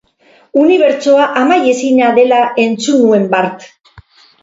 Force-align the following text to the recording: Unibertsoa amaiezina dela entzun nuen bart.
Unibertsoa 0.61 1.27
amaiezina 1.43 2.09
dela 2.19 2.43
entzun 2.67 3.07
nuen 3.07 3.33
bart. 3.37 3.73